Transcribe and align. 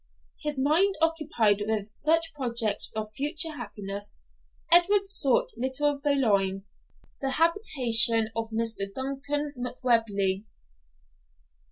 His 0.39 0.57
mind 0.59 0.95
occupied 0.99 1.61
with 1.67 1.93
such 1.93 2.33
projects 2.33 2.91
of 2.95 3.11
future 3.11 3.51
happiness, 3.55 4.19
Edward 4.71 5.05
sought 5.05 5.51
Little 5.55 5.99
Veolan, 5.99 6.63
the 7.19 7.29
habitation 7.33 8.31
of 8.35 8.49
Mr. 8.49 8.91
Duncan 8.91 9.53
Macwheeble. 9.55 10.45